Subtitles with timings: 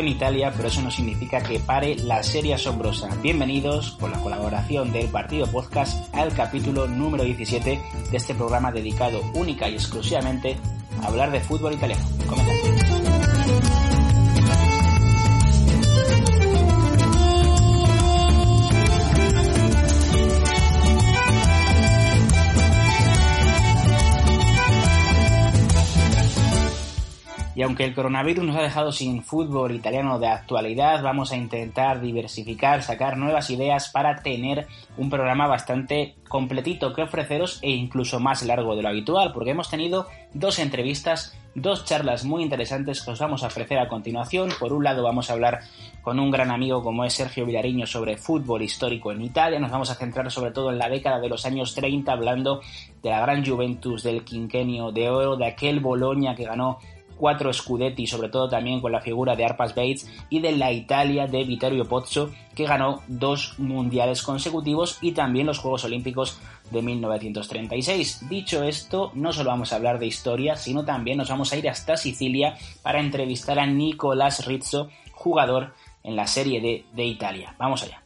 [0.00, 3.08] en Italia, pero eso no significa que pare la serie asombrosa.
[3.22, 9.20] Bienvenidos, con la colaboración del Partido Podcast, al capítulo número 17 de este programa dedicado
[9.34, 10.56] única y exclusivamente
[11.02, 12.02] a hablar de fútbol italiano.
[12.26, 13.89] Comenzamos.
[27.54, 32.00] Y aunque el coronavirus nos ha dejado sin fútbol italiano de actualidad, vamos a intentar
[32.00, 38.44] diversificar, sacar nuevas ideas para tener un programa bastante completito que ofreceros e incluso más
[38.44, 43.18] largo de lo habitual, porque hemos tenido dos entrevistas, dos charlas muy interesantes que os
[43.18, 44.50] vamos a ofrecer a continuación.
[44.60, 45.60] Por un lado vamos a hablar
[46.02, 49.58] con un gran amigo como es Sergio Vilariño sobre fútbol histórico en Italia.
[49.58, 52.60] Nos vamos a centrar sobre todo en la década de los años 30 hablando
[53.02, 56.78] de la gran Juventus del quinquenio de oro, de aquel Boloña que ganó
[57.20, 61.26] cuatro Scudetti, sobre todo también con la figura de Arpas Bates, y de la Italia
[61.26, 66.40] de Vittorio Pozzo, que ganó dos mundiales consecutivos y también los Juegos Olímpicos
[66.70, 68.28] de 1936.
[68.30, 71.68] Dicho esto, no solo vamos a hablar de historia, sino también nos vamos a ir
[71.68, 77.54] hasta Sicilia para entrevistar a Nicolás Rizzo, jugador en la Serie D de Italia.
[77.58, 77.99] Vamos allá.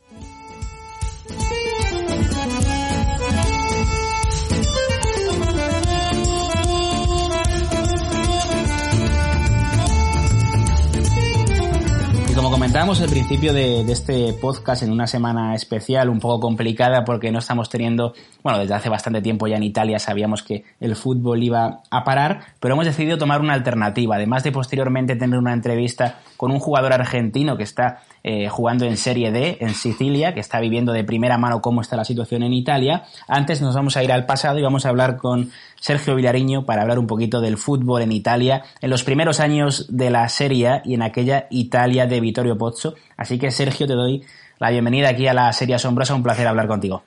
[12.75, 17.31] Comentábamos al principio de, de, este podcast, en una semana especial, un poco complicada, porque
[17.31, 21.41] no estamos teniendo, bueno, desde hace bastante tiempo ya en Italia sabíamos que el fútbol
[21.45, 26.19] iba a parar, pero hemos decidido tomar una alternativa, además de posteriormente tener una entrevista
[26.37, 30.59] con un jugador argentino que está eh, jugando en Serie D en Sicilia, que está
[30.59, 33.05] viviendo de primera mano cómo está la situación en Italia.
[33.29, 36.83] Antes nos vamos a ir al pasado y vamos a hablar con Sergio Villariño para
[36.83, 40.95] hablar un poquito del fútbol en Italia en los primeros años de la Serie y
[40.95, 42.95] en aquella Italia de Vittorio Pozzo.
[43.17, 44.25] Así que Sergio, te doy
[44.59, 47.03] la bienvenida aquí a la Serie Asombrosa, un placer hablar contigo.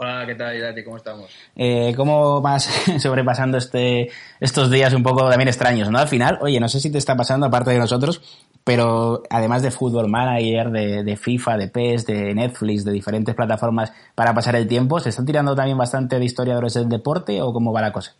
[0.00, 0.84] Hola, ¿qué tal, Irati?
[0.84, 1.28] ¿Cómo estamos?
[1.56, 2.66] Eh, ¿Cómo vas
[3.02, 5.98] sobrepasando este, estos días un poco también extraños, no?
[5.98, 8.22] Al final, oye, no sé si te está pasando, aparte de nosotros,
[8.62, 13.92] pero además de Fútbol Manager, de, de, FIFA, de PES, de Netflix, de diferentes plataformas
[14.14, 17.72] para pasar el tiempo, ¿se están tirando también bastante de historiadores del deporte o cómo
[17.72, 18.14] va la cosa?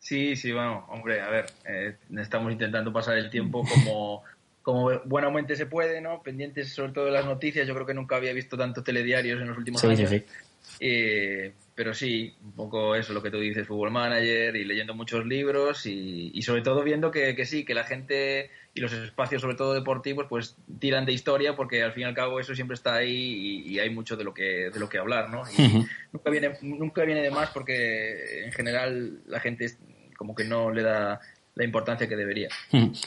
[0.00, 4.22] Sí, sí, bueno, hombre, a ver, eh, estamos intentando pasar el tiempo como,
[4.60, 6.22] como buenamente se puede, ¿no?
[6.22, 9.48] Pendientes sobre todo de las noticias, yo creo que nunca había visto tanto telediarios en
[9.48, 10.10] los últimos sí, años.
[10.10, 10.24] Sí, sí.
[10.80, 15.26] Eh, pero sí, un poco eso, lo que tú dices, Fútbol Manager y leyendo muchos
[15.26, 19.42] libros y, y sobre todo viendo que, que, sí, que la gente y los espacios,
[19.42, 22.74] sobre todo deportivos, pues tiran de historia porque al fin y al cabo eso siempre
[22.74, 25.42] está ahí y, y hay mucho de lo que, de lo que hablar, ¿no?
[25.58, 25.88] Y uh -huh.
[26.12, 29.66] nunca, viene, nunca viene de más porque en general la gente
[30.16, 31.20] como que no le da
[31.56, 32.48] la importancia que debería.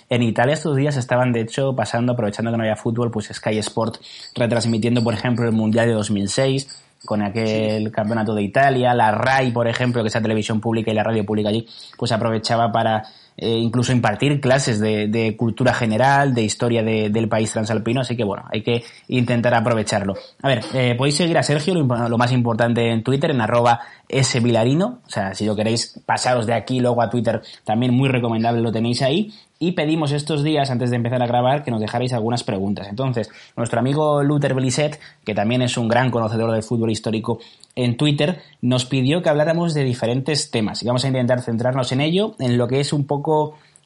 [0.10, 3.58] En Italia estos días estaban, de hecho, pasando, aprovechando que no había fútbol, pues Sky
[3.58, 3.98] Sport
[4.36, 7.92] retransmitiendo, por ejemplo, el Mundial de 2006 con aquel sí.
[7.92, 11.26] campeonato de Italia, la RAI, por ejemplo, que es la televisión pública y la radio
[11.26, 13.04] pública allí, pues aprovechaba para
[13.38, 18.24] eh, incluso impartir clases de, cultura general, de historia de, del país transalpino, así que
[18.24, 20.16] bueno, hay que intentar aprovecharlo.
[20.42, 23.82] A ver, eh, podéis seguir a Sergio, lo, lo, más importante en Twitter, en arroba
[24.10, 28.62] svilarino, o sea, si lo queréis pasaros de aquí luego a Twitter, también muy recomendable
[28.62, 32.14] lo tenéis ahí, y pedimos estos días, antes de empezar a grabar, que nos dejarais
[32.14, 32.88] algunas preguntas.
[32.90, 37.40] Entonces, nuestro amigo Luther Blisset, que también es un gran conocedor del fútbol histórico
[37.76, 40.84] en Twitter, nos pidió que habláramos de diferentes temas.
[40.84, 43.27] Y vamos a intentar centrarnos en ello, en lo que es un poco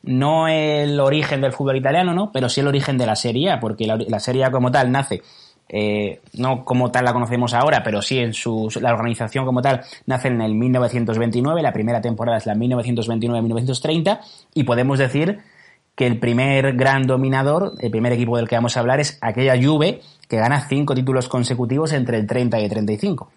[0.03, 2.31] no el origen del fútbol italiano, ¿no?
[2.31, 5.21] Pero sí el origen de la Serie A, porque la, Serie A como tal nace
[5.69, 9.81] eh, no como tal la conocemos ahora, pero sí en su, la organización como tal
[10.05, 14.19] nace en el 1929, la primera temporada es la 1929-1930,
[14.53, 15.39] y podemos decir
[15.95, 19.55] que el primer gran dominador, el primer equipo del que vamos a hablar es aquella
[19.61, 23.29] Juve que gana cinco títulos consecutivos entre el 30 y el 35.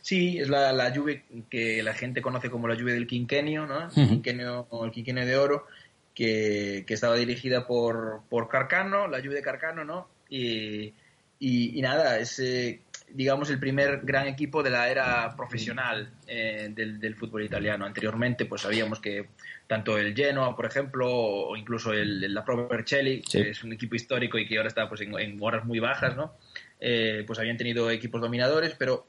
[0.00, 3.88] Sí, es la, la Juve que la gente conoce como la Juve del quinquenio, ¿no?
[3.94, 5.66] El quinquenio, el quinquenio de oro,
[6.14, 10.08] que, que, estaba dirigida por, por Carcano, la Juve de Carcano, ¿no?
[10.28, 10.92] Y,
[11.40, 12.80] y, nada, es, eh,
[13.10, 17.86] digamos, el primer gran equipo de la era profesional eh, del, del, fútbol italiano.
[17.86, 19.28] Anteriormente, pues sabíamos que
[19.66, 23.22] tanto el Genoa, por ejemplo, o incluso el, la propia sí.
[23.30, 26.16] que es un equipo histórico y que ahora está pues, en, en horas muy bajas,
[26.16, 26.34] ¿no?
[26.80, 29.06] Eh, pues habían tenido equipos dominadores, pero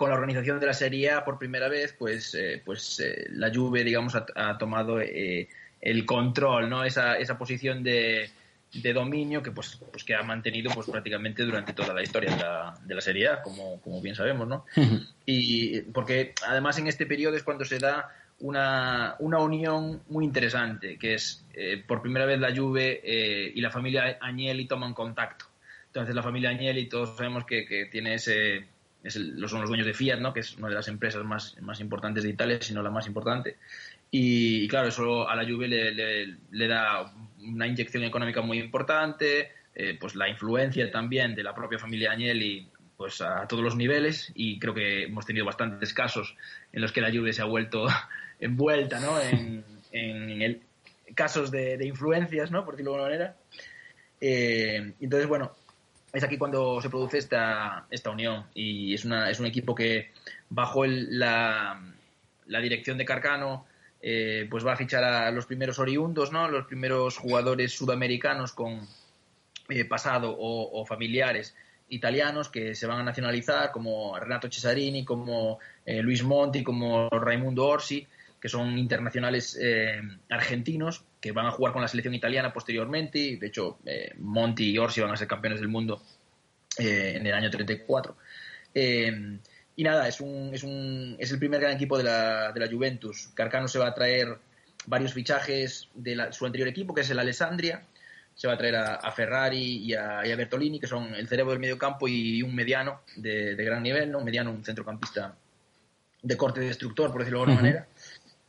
[0.00, 3.52] con la organización de la Serie A por primera vez, pues, eh, pues eh, la
[3.54, 5.46] Juve, digamos, ha, ha tomado eh,
[5.78, 6.84] el control, ¿no?
[6.84, 8.30] Esa, esa posición de,
[8.72, 12.38] de dominio que pues, pues que ha mantenido pues prácticamente durante toda la historia de
[12.38, 14.64] la, de la Serie A, como, como bien sabemos, ¿no?
[15.26, 18.08] Y porque además en este periodo es cuando se da
[18.38, 23.60] una, una unión muy interesante, que es eh, por primera vez la Juve eh, y
[23.60, 25.44] la familia Agnelli toman contacto.
[25.88, 28.79] Entonces la familia Agnelli, todos sabemos que, que tiene ese...
[29.02, 30.32] Es el, son los dueños de Fiat, ¿no?
[30.32, 33.06] que es una de las empresas más, más importantes de Italia, si no la más
[33.06, 33.56] importante.
[34.10, 38.58] Y, y, claro, eso a la Juve le, le, le, da una inyección económica muy
[38.58, 43.76] importante, eh, pues la influencia también de la propia familia Agnelli pues a todos los
[43.76, 46.36] niveles y creo que hemos tenido bastantes casos
[46.70, 47.86] en los que la Juve se ha vuelto
[48.40, 49.18] envuelta ¿no?
[49.18, 50.60] en, en el,
[51.14, 52.64] casos de, de, influencias, ¿no?
[52.64, 53.36] por decirlo de alguna manera.
[54.20, 55.56] Eh, entonces, bueno,
[56.12, 60.10] es aquí cuando se produce esta, esta unión y es, una, es un equipo que
[60.48, 61.80] bajo el, la,
[62.46, 63.66] la dirección de Carcano
[64.02, 66.48] eh, pues va a fichar a los primeros oriundos, ¿no?
[66.48, 68.88] Los primeros jugadores sudamericanos con
[69.68, 71.54] eh, pasado o, familiares
[71.90, 77.66] italianos que se van a nacionalizar, como Renato Cesarini, como eh, Luis Monti, como Raimundo
[77.66, 78.06] Orsi,
[78.40, 83.18] que son internacionales eh, argentinos que van a jugar con la selección italiana posteriormente.
[83.18, 86.02] Y de hecho, eh, Monti y Orsi van a ser campeones del mundo
[86.78, 88.16] en el año 34.
[89.80, 92.68] Y nada, es, un, es, un, es el primer gran equipo de la, de la
[92.68, 93.30] Juventus.
[93.32, 94.36] Carcano se va a traer
[94.84, 97.84] varios fichajes de la, su anterior equipo, que es el Alessandria.
[98.34, 101.28] Se va a traer a, a Ferrari y a, y a, Bertolini, que son el
[101.28, 104.18] cerebro del medio campo y un mediano de, de, gran nivel, ¿no?
[104.18, 105.34] Un mediano, un centrocampista
[106.22, 107.62] de corte destructor, por decirlo de alguna uh -huh.
[107.62, 107.88] manera.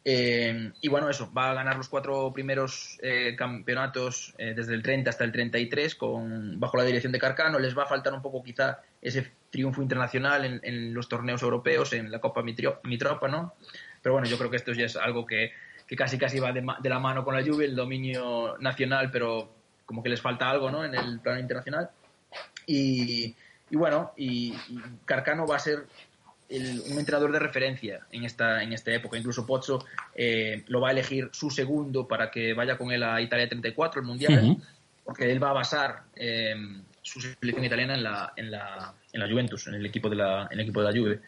[0.03, 4.81] Eh, y bueno, eso, va a ganar los cuatro primeros eh, campeonatos eh, desde el
[4.81, 7.59] 30 hasta el 33 con, bajo la dirección de Carcano.
[7.59, 11.93] Les va a faltar un poco quizá ese triunfo internacional en, en los torneos europeos,
[11.93, 13.53] en la Copa Mitropa, ¿no?
[14.01, 15.51] Pero bueno, yo creo que esto ya es algo que,
[15.85, 19.53] que casi casi va de, de, la mano con la Juve, el dominio nacional, pero
[19.85, 20.83] como que les falta algo, ¿no?
[20.83, 21.91] En el plano internacional.
[22.65, 23.35] Y,
[23.69, 25.85] y bueno, y, y Carcano va a ser
[26.51, 29.17] el, un entrenador de referencia en esta, en esta época.
[29.17, 33.21] Incluso Pozzo eh, lo va a elegir su segundo para que vaya con él a
[33.21, 34.61] Italia 34, el Mundial, uh -huh.
[35.03, 36.55] porque él va a basar eh,
[37.01, 40.43] su selección italiana en la, en, la, en la Juventus, en el equipo de la,
[40.51, 41.19] en el equipo de la Juve.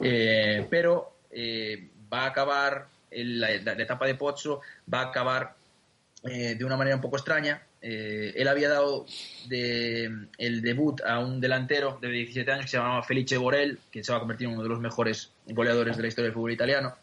[0.00, 4.60] Eh, pero eh, va a acabar, el, la, la, etapa de Pozzo
[4.92, 5.54] va a acabar
[6.22, 9.06] de una manera un poco extraña, eh, él había dado
[9.48, 14.02] de, el debut a un delantero de 17 años que se llamaba Felice Borel, que
[14.02, 16.52] se va a convertir en uno de los mejores goleadores de la historia del fútbol
[16.52, 16.94] italiano.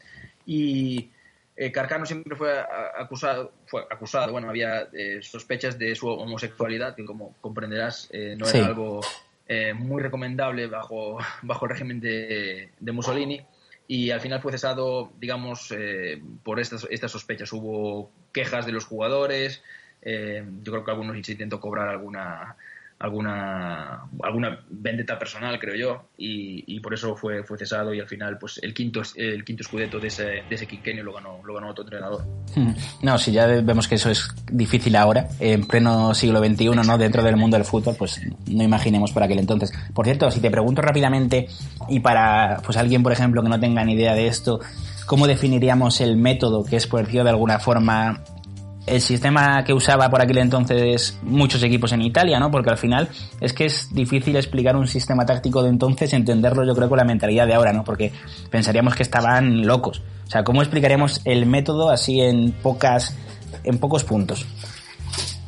[0.45, 1.09] Y
[1.55, 2.53] eh, Carcano siempre fue
[2.97, 8.45] acusado, fue acusado, bueno, había eh, sospechas de su homosexualidad, que como comprenderás eh, no
[8.47, 8.65] era sí.
[8.65, 9.01] algo
[9.47, 13.45] eh, muy recomendable bajo, bajo el régimen de, de Mussolini
[13.87, 17.53] y al final fue cesado, digamos, eh, por estas, estas sospechas.
[17.53, 19.61] Hubo quejas de los jugadores,
[20.05, 22.55] eh, yo creo que algunos intentó cobrar alguna
[22.97, 28.07] alguna alguna vendetta personal creo yo y, y, por eso fue fue cesado y al
[28.07, 31.55] final pues el quinto el quinto escudeto de ese de ese quinquenio lo ganó lo
[31.55, 32.25] ganó otro entrenador.
[32.55, 32.71] Hmm.
[33.01, 37.21] no si ya vemos que eso es difícil ahora en pleno siglo XXI no dentro
[37.21, 39.73] del mundo del fútbol pues no imaginemos por aquel entonces.
[39.93, 41.47] Por cierto si te pregunto rápidamente
[41.89, 44.61] y para pues alguien por ejemplo que no tenga ni idea de esto
[45.05, 48.23] cómo definiríamos el método que es por decirlo de alguna forma
[48.85, 52.51] el sistema que usaba por aquel entonces muchos equipos en Italia, ¿no?
[52.51, 56.75] Porque al final es que es difícil explicar un sistema táctico de entonces, entenderlo yo
[56.75, 57.83] creo con la mentalidad de ahora, ¿no?
[57.83, 58.11] Porque
[58.49, 60.01] pensaríamos que estaban locos.
[60.27, 63.15] O sea, ¿cómo explicaríamos el método así en pocas,
[63.63, 64.45] en pocos puntos?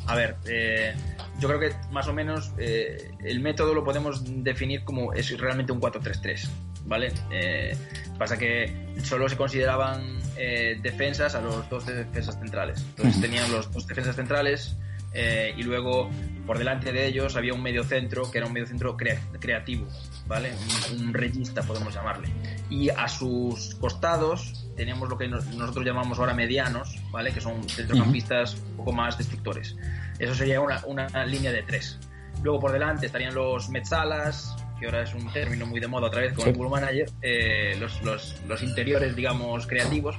[0.07, 0.93] A ver, eh,
[1.39, 5.71] yo creo que más o menos eh, el método lo podemos definir como es realmente
[5.71, 6.49] un 4-3-3,
[6.85, 7.11] ¿vale?
[7.31, 7.75] Eh,
[8.17, 8.73] pasa que
[9.03, 12.85] solo se consideraban eh, defensas a los dos defensas centrales.
[12.95, 14.77] Entonces tenían los dos defensas centrales
[15.13, 16.09] eh, y luego
[16.45, 19.87] por delante de ellos había un medio centro que era un medio centro crea creativo,
[20.27, 20.53] ¿vale?
[20.91, 22.29] Un, un regista podemos llamarle.
[22.69, 27.31] Y a sus costados tenemos lo que nosotros llamamos ahora medianos, ¿vale?
[27.31, 29.75] Que son centrocampistas un poco más destructores.
[30.19, 31.99] Eso sería una, una línea de tres.
[32.43, 36.21] Luego por delante estarían los mezzalas, que ahora es un término muy de moda otra
[36.21, 40.17] vez con el Bull Manager, eh, los, los, los, interiores, digamos, creativos,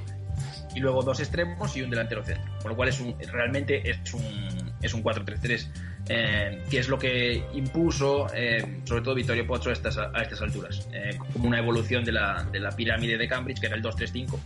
[0.75, 2.51] y luego dos extremos y un delantero centro.
[2.61, 5.67] Por lo cual es un, realmente es un, es un 4-3-3,
[6.09, 10.41] eh, que es lo que impuso, eh, sobre todo Vittorio Pozzo a estas, a estas
[10.41, 13.83] alturas, eh, como una evolución de la, de la, pirámide de Cambridge, que era el
[13.83, 14.39] 2-3-5,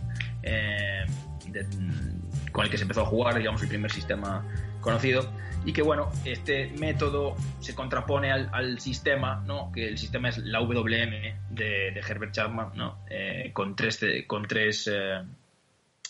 [2.52, 4.44] con el que se empezó a jugar, digamos, el primer sistema
[4.80, 5.28] conocido
[5.64, 9.72] y que bueno, este método se contrapone al, al, sistema, ¿no?
[9.72, 12.98] que el sistema es la WM de, de Herbert Chapman, ¿no?
[13.08, 15.22] Eh, con tres, con tres, eh,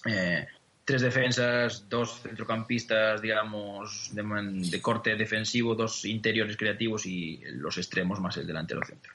[0.07, 0.47] eh,
[0.85, 4.23] tres defensas, dos centrocampistas, digamos, de,
[4.71, 9.13] de, corte defensivo, dos interiores creativos y los extremos más el delantero centro.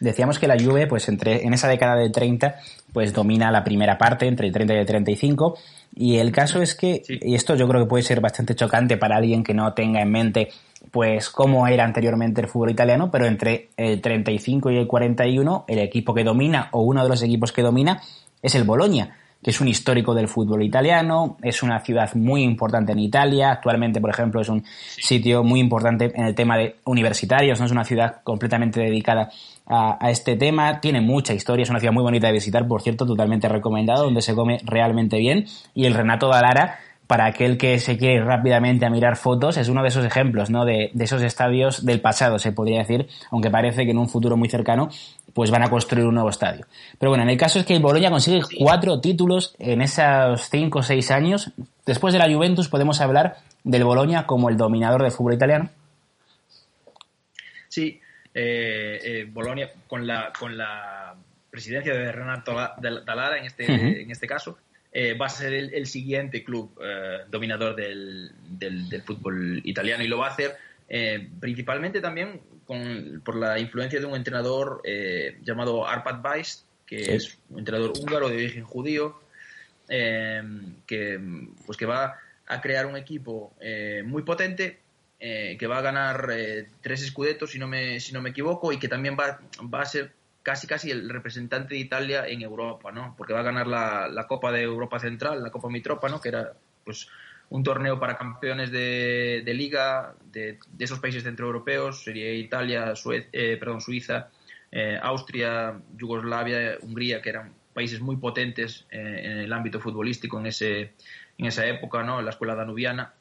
[0.00, 2.56] Decíamos que la Juve, pues entre, en esa década de 30,
[2.92, 5.58] pues domina la primera parte, entre el 30 y el 35,
[5.94, 9.16] y el caso es que, y esto yo creo que puede ser bastante chocante para
[9.16, 10.48] alguien que no tenga en mente
[10.90, 15.78] pues cómo era anteriormente el fútbol italiano, pero entre el 35 y el 41 el
[15.78, 18.02] equipo que domina o uno de los equipos que domina
[18.42, 22.92] es el Boloña, que es un histórico del fútbol italiano, es una ciudad muy importante
[22.92, 27.60] en Italia, actualmente por ejemplo es un sitio muy importante en el tema de universitarios,
[27.60, 29.30] no es una ciudad completamente dedicada
[29.66, 30.80] a, este tema.
[30.80, 34.22] Tiene mucha historia, es una ciudad muy bonita de visitar, por cierto, totalmente recomendado, donde
[34.22, 35.46] se come realmente bien.
[35.74, 39.68] Y el Renato Dalara, para aquel que se quiere ir rápidamente a mirar fotos, es
[39.68, 40.64] uno de esos ejemplos, ¿no?
[40.64, 44.36] De, de, esos estadios del pasado, se podría decir, aunque parece que en un futuro
[44.36, 44.88] muy cercano,
[45.36, 46.64] pues van a construir un nuevo estadio.
[46.98, 50.78] Pero bueno, en el caso es que el Bologna consigue cuatro títulos en esos cinco
[50.78, 51.52] o seis años.
[51.84, 55.68] Después de la Juventus podemos hablar del Bologna como el dominador del fútbol italiano.
[57.68, 58.00] Sí,
[58.32, 61.14] eh, eh, Bolonia con la, con la
[61.50, 63.66] presidencia de Renato Dalara en este,
[64.00, 64.56] en este caso,
[64.90, 70.16] eh, va a ser el, siguiente club eh, dominador del, del, fútbol italiano y lo
[70.16, 70.56] va a hacer
[71.40, 74.82] principalmente también con, por la influencia de un entrenador
[75.42, 79.20] llamado Arpad Weiss, que es un entrenador húngaro de origen judío,
[79.88, 81.20] que,
[81.64, 83.54] pues que va a crear un equipo
[84.04, 84.80] muy potente
[85.18, 88.70] eh, que va a ganar eh, tres escudetos, si no, me, si no me equivoco,
[88.70, 92.92] y que también va, va a ser casi casi el representante de Italia en Europa,
[92.92, 93.14] ¿no?
[93.16, 96.20] Porque va a ganar la, la Copa de Europa Central, la Copa Mitropa, ¿no?
[96.20, 96.52] Que era,
[96.84, 97.08] pues,
[97.50, 102.92] un torneo para campeones de, de liga de, esos países centroeuropeos, sería Italia,
[103.32, 104.30] eh, perdón, Suiza,
[105.00, 110.92] Austria, Yugoslavia, Hungría, que eran países muy potentes en el ámbito futbolístico en, ese,
[111.38, 112.20] en esa época, ¿no?
[112.20, 113.14] La escuela danubiana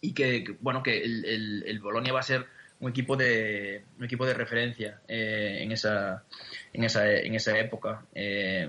[0.00, 2.46] y que, bueno, que el, el, Bolonia va a ser
[2.80, 6.24] un equipo de, un equipo de referencia eh, en, esa,
[6.72, 8.06] en, esa, en esa época.
[8.14, 8.68] Eh,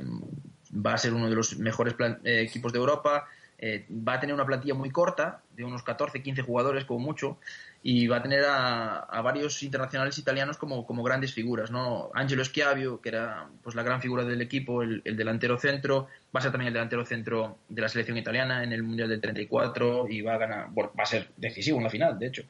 [0.73, 3.27] va a ser uno de los mejores eh, equipos de Europa.
[3.61, 7.37] Va a tener una plantilla muy corta, de unos 14, 15 jugadores como mucho,
[7.83, 12.11] y va a tener a, varios internacionales italianos como, como, grandes figuras, ¿no?
[12.13, 16.41] Angelo Schiavio, que era pues la gran figura del equipo, el, delantero centro, va a
[16.41, 20.21] ser también el delantero centro de la selección italiana en el Mundial del 34 y
[20.21, 22.43] va a ganar, va a ser decisivo en la final, de hecho.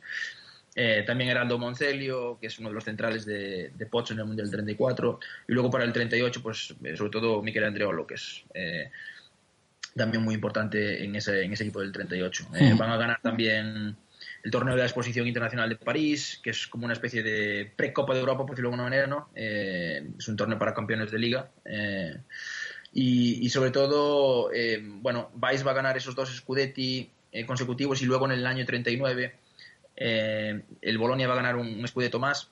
[0.73, 4.25] Eh, también Heraldo Moncelio, que es uno de los centrales de, de Pozzo en el
[4.25, 5.19] Mundial del 34.
[5.47, 8.89] Y luego para el 38, pues eh, sobre todo Miquel Andreolo, que es eh,
[9.95, 12.47] también muy importante en ese, en ese equipo del 38.
[12.77, 13.97] Van a ganar también
[14.43, 18.13] el torneo de la Exposición Internacional de París, que es como una especie de pre-Copa
[18.13, 19.29] de Europa, por decirlo de alguna manera, ¿no?
[19.35, 21.49] Eh, es un torneo para campeones de liga.
[21.65, 22.17] Eh,
[22.93, 27.09] y, sobre todo, eh, bueno, Vice va a ganar esos dos Scudetti
[27.45, 29.35] consecutivos y luego en el año 39
[29.95, 32.49] el Bolonia va a ganar un, un Scudetto más,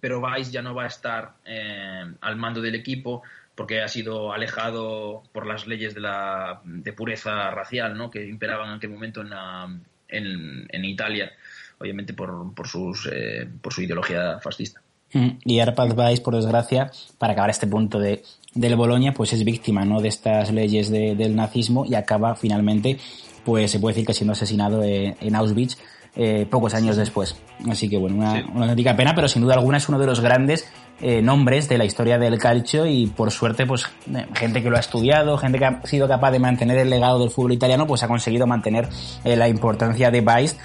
[0.00, 3.22] pero Vice ya no va a estar al mando del equipo
[3.58, 6.62] porque ha sido alejado por las leyes de, la,
[6.96, 8.08] pureza racial ¿no?
[8.08, 9.68] que imperaban en aquel momento en la,
[10.08, 11.32] en, Italia,
[11.80, 14.80] obviamente eh, por su ideología fascista.
[15.12, 18.22] Mm, y Arpad Weiss, por desgracia, para acabar este punto de,
[18.54, 20.00] del Bolonia, pues es víctima ¿no?
[20.00, 22.96] de estas leyes del nazismo y acaba finalmente,
[23.44, 25.78] pues se puede decir que siendo asesinado eh, en Auschwitz
[26.18, 27.36] eh, pocos años después.
[27.70, 30.20] Así que bueno, una, una auténtica pena, pero sin duda alguna es uno de los
[30.20, 30.68] grandes
[31.00, 34.76] eh, nombres de la historia del calcio y por suerte pues eh, gente que lo
[34.76, 38.02] ha estudiado, gente que ha sido capaz de mantener el legado del fútbol italiano pues
[38.02, 38.88] ha conseguido mantener
[39.22, 40.56] eh, la importancia de Weiss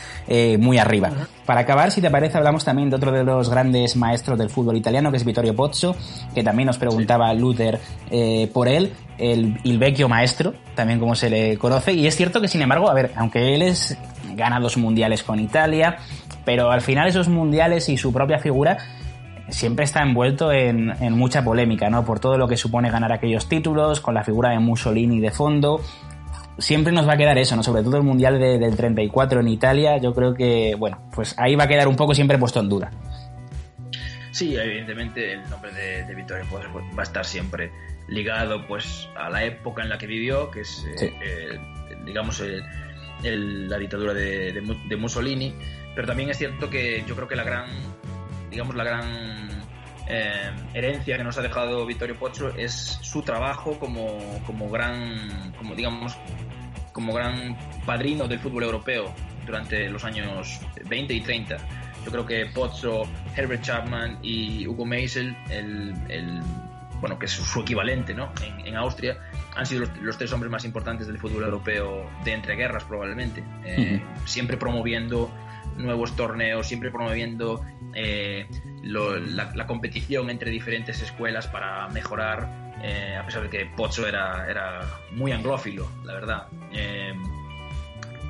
[0.58, 1.12] muy arriba.
[1.46, 4.76] Para acabar, si te parece, hablamos también de otro de los grandes maestros del fútbol
[4.76, 5.96] italiano que es Vittorio Pozzo,
[6.34, 7.80] que también nos preguntaba Luther
[8.52, 12.48] por él, el, el vecchio maestro, también como se le conoce, y es cierto que
[12.48, 13.98] sin embargo, a ver, aunque él es
[14.36, 15.98] gana dos mundiales con Italia,
[16.46, 18.78] pero al final esos mundiales y su propia figura
[19.50, 22.06] siempre está envuelto en, en, mucha polémica, ¿no?
[22.06, 25.82] Por todo lo que supone ganar aquellos títulos, con la figura de Mussolini de fondo.
[26.58, 27.64] Siempre nos va a quedar eso, ¿no?
[27.64, 31.56] Sobre todo el Mundial de, del 34 en Italia, yo creo que, bueno, pues ahí
[31.56, 32.92] va a quedar un poco siempre puesto en duda.
[34.32, 36.46] Sí, evidentemente el nombre de, de Vittorio
[36.98, 37.72] va a estar siempre
[38.08, 41.60] ligado pues a la época en la que vivió, que es, eh,
[42.06, 42.44] digamos,
[43.24, 45.54] la dictadura de, de, Mussolini,
[45.96, 47.70] pero también es cierto que yo creo que la gran,
[48.50, 49.50] digamos, la gran
[50.08, 55.76] eh, herencia que nos ha dejado Vittorio Pozzo es su trabajo como, como gran, como
[55.76, 56.18] digamos,
[56.92, 59.14] como gran padrino del fútbol europeo
[59.46, 61.58] durante los años 20 y 30.
[62.06, 63.04] Yo creo que Pozzo,
[63.36, 66.42] Herbert Chapman y Hugo Meisel, el, el
[67.04, 68.32] bueno, que es su equivalente ¿no?
[68.64, 69.18] en, Austria,
[69.56, 74.58] han sido los, tres hombres más importantes del fútbol europeo de entreguerras probablemente, eh, siempre
[74.58, 75.32] promoviendo
[75.78, 78.48] nuevos torneos, siempre promoviendo eh,
[78.84, 84.82] la, competición entre diferentes escuelas para mejorar, eh, a pesar de que Pozzo era, era
[85.12, 86.48] muy anglófilo, la verdad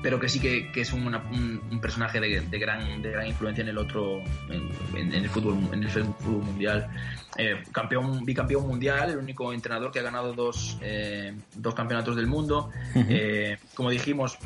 [0.03, 4.21] pero que sí que, es un, personaje de, gran, de gran influencia en el otro,
[4.49, 6.89] en, el, fútbol, en el fútbol mundial.
[7.37, 12.27] Eh, campeón, bicampeón mundial, el único entrenador que ha ganado dos, eh, dos campeonatos del
[12.27, 12.69] mundo.
[12.95, 14.37] Eh, como dijimos,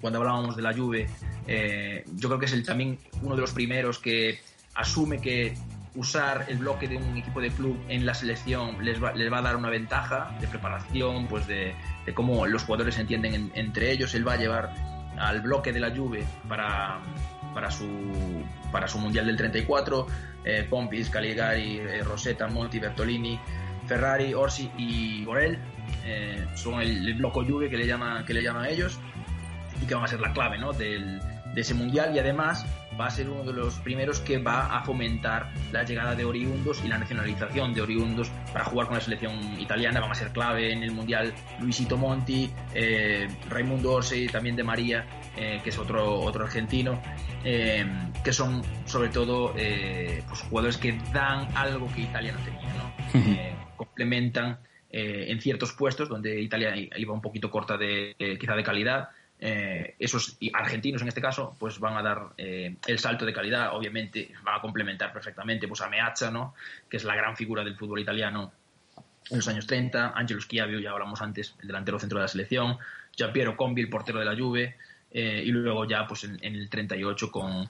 [0.00, 1.06] cuando hablábamos de la Juve,
[1.46, 4.40] yo creo que es el, también uno de los primeros que
[4.74, 5.54] asume que
[5.94, 9.38] usar el bloque de un equipo de club en la selección les va, les va
[9.38, 11.74] a dar una ventaja de preparación, pues de,
[12.14, 14.14] cómo los jugadores entienden entre ellos.
[14.14, 14.74] Él va a llevar
[15.18, 17.00] al bloque de la Juve para,
[17.54, 17.86] para, su,
[18.70, 20.06] para su Mundial del 34,
[20.44, 23.38] eh, Pompis, Caligari, eh, Rosetta, Monti, Bertolini,
[23.86, 25.58] Ferrari, Orsi y Borel.
[26.04, 28.98] Eh, son el, bloque Juve que le, llama, que le llaman ellos
[29.82, 30.72] y que van a ser la clave ¿no?
[30.72, 31.20] de
[31.56, 32.66] ese mundial y además
[32.98, 36.82] va a ser uno de los primeros que va a fomentar la llegada de oriundos
[36.84, 40.00] y la nacionalización de oriundos para jugar con la selección italiana.
[40.00, 45.06] Van a ser clave en el Mundial Luisito Monti, eh, Raimundo Orsi, también de María,
[45.36, 47.00] eh, que es otro, otro argentino,
[47.44, 47.86] eh,
[48.24, 53.76] que son sobre todo pues, jugadores que dan algo que Italia no tenía, ¿no?
[53.76, 54.58] complementan
[54.90, 60.36] en ciertos puestos donde Italia iba un poquito corta de quizá de calidad eh, esos
[60.52, 64.56] argentinos en este caso pues van a dar eh, el salto de calidad obviamente van
[64.56, 66.54] a complementar perfectamente pues a Meazza ¿no?
[66.90, 68.50] que es la gran figura del fútbol italiano
[69.30, 72.78] en los años 30 Angelo Schiavio ya hablamos antes el delantero centro de la selección.
[73.14, 74.76] Giampiero Combi el portero de la Juve.
[75.10, 77.68] Eh, y luego ya pues en, el 38 con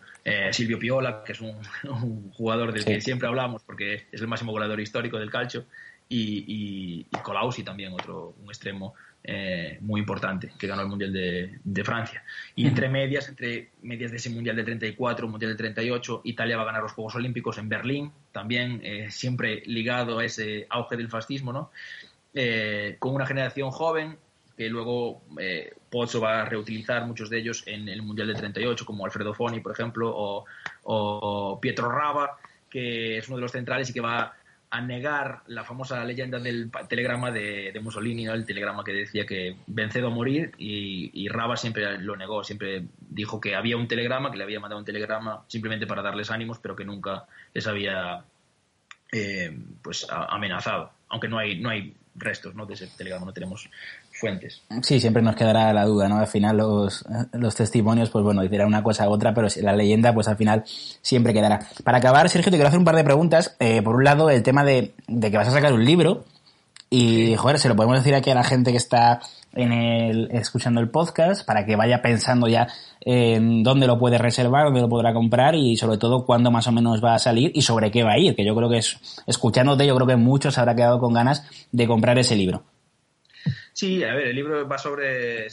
[0.53, 1.57] Silvio Piola que es un,
[2.33, 5.65] jugador del que siempre hablamos porque es el máximo goleador histórico del calcio.
[6.09, 8.95] Y, y, y Colausi también otro un extremo
[9.31, 12.25] eh, muy importante, que ganó el Mundial de, Francia.
[12.57, 16.63] Y entre medias, entre medias de ese Mundial del 34, Mundial del 38, Italia va
[16.63, 21.11] a ganar los Juegos Olímpicos en Berlín, también eh, siempre ligado a ese auge del
[21.11, 21.71] fascismo, ¿no?
[22.33, 24.17] Eh, con una generación joven
[24.57, 25.23] que luego
[25.91, 29.61] Pozzo va a reutilizar muchos de ellos en el Mundial del 38, como Alfredo Foni,
[29.61, 30.47] por ejemplo, o,
[30.85, 32.39] o Pietro Rava,
[32.71, 34.38] que es uno de los centrales y que va
[34.71, 40.09] a negar la famosa leyenda del telegrama de, Mussolini, el telegrama que decía que vencedo
[40.09, 44.37] a morir y, y, Raba siempre lo negó, siempre dijo que había un telegrama, que
[44.37, 48.25] le había mandado un telegrama simplemente para darles ánimos, pero que nunca les había
[49.11, 52.67] eh, pues amenazado, aunque no hay, no hay restos ¿no?
[52.67, 53.71] de ese telegrama, no tenemos
[54.19, 54.63] fuentes.
[54.83, 56.19] Sí, siempre nos quedará la duda, ¿no?
[56.19, 60.13] Al final los, los testimonios, pues bueno, dirán una cosa u otra, pero la leyenda,
[60.13, 61.61] pues al final siempre quedará.
[61.85, 63.57] Para acabar, Sergio, te quiero hacer un par de preguntas.
[63.61, 66.25] Eh, por un lado, el tema de, de, que vas a sacar un libro.
[66.91, 69.21] Y, joder, se lo podemos decir aquí a la gente que está
[69.55, 72.69] en el, escuchando el podcast para que vaya pensando ya
[73.01, 76.73] en dónde lo puede reservar, dónde lo podrá comprar y sobre todo cuándo más o
[76.73, 78.99] menos va a salir y sobre qué va a ir, que yo creo que es,
[79.27, 82.65] escuchándote, yo creo que muchos habrá quedado con ganas de comprar ese libro.
[83.73, 85.47] Sí, a ver, el libro va sobre,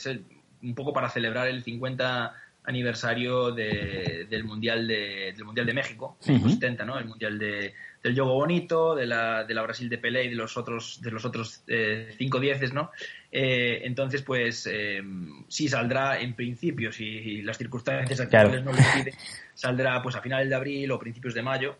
[0.64, 2.34] un poco para celebrar el 50
[2.66, 6.98] aniversario del mundial de del mundial de México, uh 70, ¿no?
[6.98, 10.36] El mundial de, del juego bonito, de la, de la Brasil de Pelé y de
[10.36, 12.92] los otros de los otros eh, cinco dieces, ¿no?
[13.32, 15.02] Eh, entonces, pues eh,
[15.48, 19.14] sí saldrá en principio, si las circunstancias actuales no lo impiden,
[19.54, 21.78] saldrá pues a finales de abril o principios de mayo.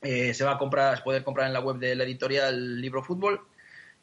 [0.00, 3.40] se va a comprar, se puede comprar en la web de la editorial Libro Fútbol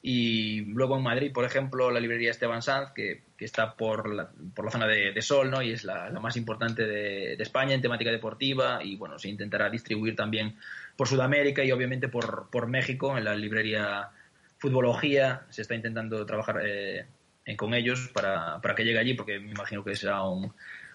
[0.01, 4.29] y luego en Madrid, por ejemplo, la librería Esteban Sanz, que, que está por la,
[4.53, 5.61] por la zona de, Sol, ¿no?
[5.61, 8.83] Y es la, más importante de, España en temática deportiva.
[8.83, 10.55] Y bueno, se intentará distribuir también
[10.95, 14.09] por Sudamérica y obviamente por, por México, en la librería
[14.59, 15.45] Futbología.
[15.49, 17.05] Se está intentando trabajar eh,
[17.55, 20.53] con ellos para, para, que llegue allí, porque me imagino que será un,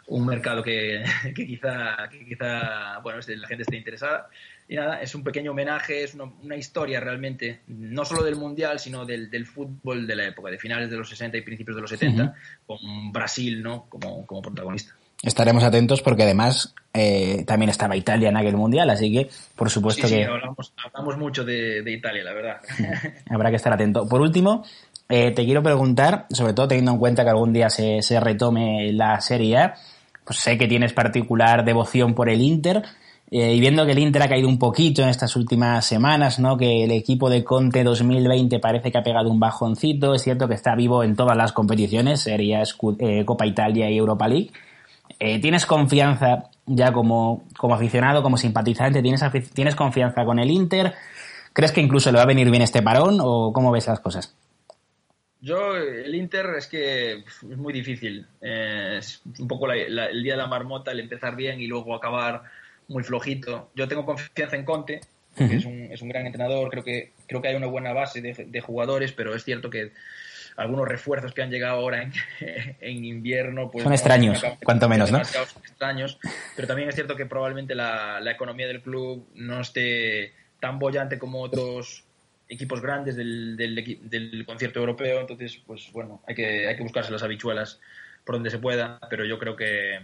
[0.08, 1.02] un mercado que,
[1.34, 4.28] que quizá, que quizá bueno, la gente esté interesada.
[4.68, 9.04] Y nada, es un pequeño homenaje, es una, historia realmente, no solo del Mundial, sino
[9.04, 11.90] del, del, fútbol de la época, de finales de los 60 y principios de los
[11.90, 12.34] 70,
[12.66, 13.86] con Brasil ¿no?
[13.88, 14.94] como, como protagonista.
[15.22, 20.08] Estaremos atentos porque además eh, también estaba Italia en aquel mundial, así que por supuesto
[20.08, 20.24] sí, que.
[20.24, 22.56] hablamos, hablamos, mucho de, de, Italia, la verdad.
[23.30, 24.08] Habrá que estar atento.
[24.08, 24.64] Por último,
[25.08, 28.92] eh, te quiero preguntar, sobre todo teniendo en cuenta que algún día se, se retome
[28.92, 29.74] la Serie A,
[30.24, 32.82] pues sé que tienes particular devoción por el Inter.
[33.30, 36.58] Eh, y viendo que el Inter ha caído un poquito en estas últimas semanas, ¿no?
[36.58, 40.14] Que el equipo de Conte 2020 parece que ha pegado un bajoncito.
[40.14, 42.62] Es cierto que está vivo en todas las competiciones, sería
[42.98, 44.50] eh, Copa Italia y Europa League.
[45.18, 49.00] Eh, ¿Tienes confianza ya como, como aficionado, como simpatizante?
[49.00, 49.22] ¿tienes,
[49.54, 50.92] ¿Tienes confianza con el Inter?
[51.54, 54.34] ¿Crees que incluso le va a venir bien este parón o cómo ves las cosas?
[55.42, 58.24] Yo, el Inter es que es muy difícil.
[58.40, 61.66] Eh, es un poco la, la, el día de la marmota, el empezar bien y
[61.66, 62.44] luego acabar
[62.86, 63.68] muy flojito.
[63.74, 65.00] Yo tengo confianza en Conte,
[65.36, 65.56] que uh -huh.
[65.56, 68.46] es, un, es, un, gran entrenador, creo que, creo que hay una buena base de,
[68.46, 69.90] de, jugadores, pero es cierto que
[70.56, 72.12] algunos refuerzos que han llegado ahora en,
[72.80, 75.18] en invierno pues, son extraños, no, cuanto menos, ¿no?
[75.18, 76.18] extraños,
[76.54, 81.18] pero también es cierto que probablemente la, la economía del club no esté tan bollante
[81.18, 82.04] como otros
[82.52, 87.10] equipos grandes del, del, del, concierto europeo, entonces, pues bueno, hay que, hay que buscarse
[87.10, 87.80] las habichuelas
[88.24, 90.00] por donde se pueda, pero yo creo que,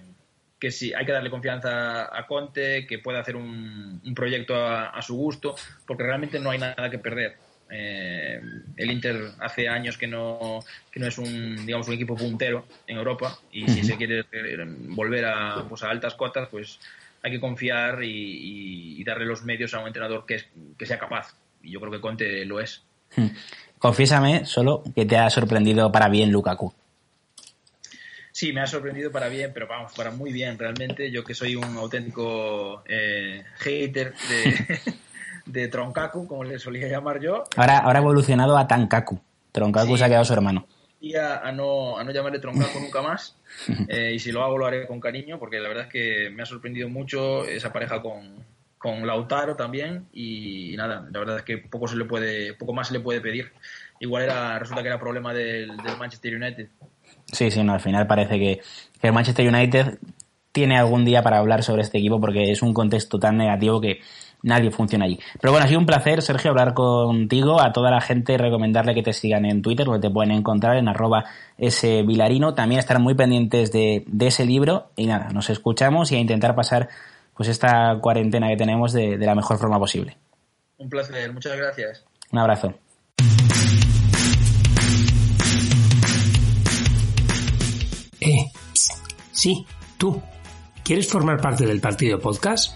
[0.59, 4.89] que sí, hay que darle confianza a Conte, que pueda hacer un, un proyecto a,
[4.89, 5.55] a, su gusto,
[5.87, 7.37] porque realmente no hay nada que perder.
[7.71, 8.41] Eh,
[8.79, 12.97] el Inter hace años que no, que no es un, digamos, un equipo puntero en
[12.97, 13.75] Europa y uh -huh.
[13.75, 14.25] si se quiere
[14.89, 16.81] volver a, pues, a altas cotas, pues
[17.23, 20.47] hay que confiar y, y, y darle los medios a un entrenador que, es,
[20.79, 21.35] que sea capaz.
[21.63, 22.83] Y yo creo que Conte lo es.
[23.79, 26.73] Confiésame solo que te ha sorprendido para bien Lukaku.
[28.33, 31.11] Sí, me ha sorprendido para bien, pero vamos, para muy bien realmente.
[31.11, 34.79] Yo que soy un auténtico eh, hater de,
[35.47, 37.45] de Tronkaku, como le solía llamar yo.
[37.57, 39.21] Ahora, ahora ha evolucionado a Tankaku.
[39.51, 39.99] Tronkaku sí.
[39.99, 40.67] se ha quedado su hermano.
[41.01, 43.37] Y a, a, no, a no llamarle Tronkaku nunca más.
[43.89, 46.43] Eh, y si lo hago, lo haré con cariño, porque la verdad es que me
[46.43, 48.45] ha sorprendido mucho esa pareja con,
[48.79, 50.07] con Lautaro también.
[50.13, 53.21] Y, nada, la verdad es que poco, se le puede, poco más se le puede
[53.21, 53.53] pedir.
[54.01, 56.69] Igual era, resulta que era problema del, del Manchester United.
[57.33, 58.61] Sí, sí, no, al final parece que,
[59.03, 59.99] el Manchester United
[60.53, 64.01] tiene algún día para hablar sobre este equipo porque es un contexto tan negativo que
[64.43, 65.19] nadie funciona allí.
[65.41, 69.03] Pero bueno, ha sido un placer, Sergio, hablar contigo, a toda la gente recomendarle que
[69.03, 71.25] te sigan en Twitter, donde te pueden encontrar en arroba
[71.59, 72.05] ese
[72.57, 76.89] también estar muy pendientes de, ese libro y nada, nos escuchamos y a intentar pasar
[77.39, 80.19] pues esta cuarentena que tenemos de, de la mejor forma posible.
[80.77, 82.05] Un placer, muchas gracias.
[82.33, 82.75] Un abrazo.
[88.21, 88.51] Eh,
[89.31, 89.65] sí,
[89.97, 90.21] tú.
[90.83, 92.75] ¿Quieres formar parte del Partido Podcast?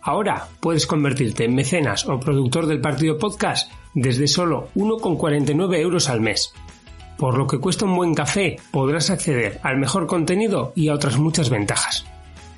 [0.00, 6.20] Ahora puedes convertirte en mecenas o productor del Partido Podcast desde solo 1,49 euros al
[6.20, 6.52] mes.
[7.18, 11.18] Por lo que cuesta un buen café, podrás acceder al mejor contenido y a otras
[11.18, 12.04] muchas ventajas.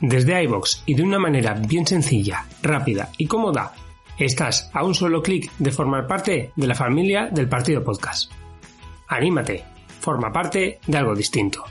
[0.00, 3.72] Desde iBox y de una manera bien sencilla, rápida y cómoda,
[4.18, 8.30] estás a un solo clic de formar parte de la familia del Partido Podcast.
[9.08, 9.64] Anímate,
[10.00, 11.64] forma parte de algo distinto.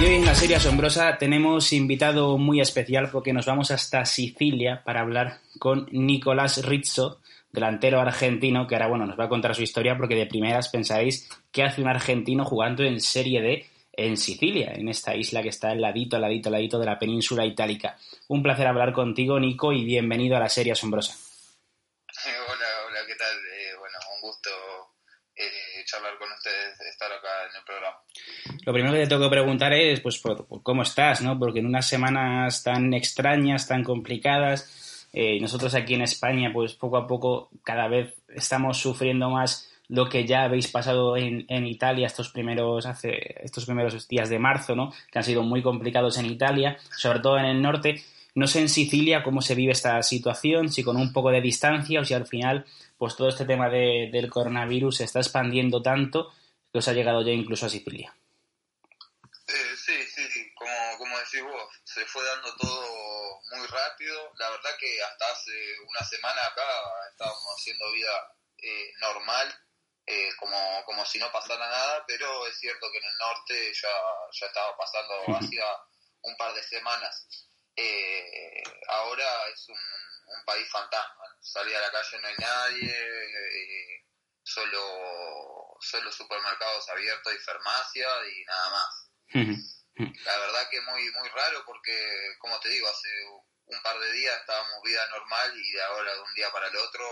[0.00, 4.82] Y hoy en la serie asombrosa tenemos invitado muy especial porque nos vamos hasta Sicilia
[4.84, 7.20] para hablar con Nicolás Rizzo,
[7.54, 11.30] delantero argentino, que ahora bueno nos va a contar su historia porque de primeras pensaréis
[11.52, 15.70] qué hace un argentino jugando en Serie D en Sicilia, en esta isla que está
[15.70, 17.96] al ladito, al ladito, al ladito de la península itálica.
[18.26, 21.14] Un placer hablar contigo, Nico, y bienvenido a la serie asombrosa.
[22.26, 23.36] Hola, hola, ¿qué tal?
[23.36, 24.50] Eh, bueno, un gusto
[25.36, 27.96] eh, charlar con ustedes, estar acá en el programa.
[28.66, 31.38] Lo primero que te tengo que preguntar es, pues, por, por cómo estás, ¿no?
[31.38, 34.83] Porque en unas semanas tan extrañas, tan complicadas,
[35.16, 40.08] eh, nosotros aquí en España, pues poco a poco, cada vez estamos sufriendo más lo
[40.08, 44.74] que ya habéis pasado en, en Italia estos primeros, hace, estos primeros días de marzo,
[44.74, 44.92] ¿no?
[45.12, 48.02] Que han sido muy complicados en Italia, sobre todo en el norte.
[48.34, 52.00] No sé en Sicilia cómo se vive esta situación, si con un poco de distancia
[52.00, 52.64] o si al final,
[52.98, 56.32] pues todo este tema de, del coronavirus se está expandiendo tanto
[56.72, 58.12] que os ha llegado ya incluso a Sicilia.
[59.46, 60.22] Eh, sí, sí,
[60.56, 64.32] como, como decís vos, se fue dando todo muy rápido.
[64.38, 66.66] La verdad que hasta hace una semana acá
[67.10, 69.54] estábamos haciendo vida eh, normal,
[70.06, 73.94] eh, como, como si no pasara nada, pero es cierto que en el norte ya,
[74.32, 75.64] ya estaba pasando hacía
[76.22, 77.28] un par de semanas.
[77.76, 81.24] Eh, ahora es un, un país fantasma.
[81.40, 84.04] Salir a la calle no hay nadie, eh,
[84.42, 89.10] solo, solo supermercados abiertos y farmacia y nada más.
[89.96, 93.08] La verdad que muy, muy raro porque, como te digo, hace
[93.66, 96.76] un par de días estábamos vida normal y de ahora de un día para el
[96.76, 97.04] otro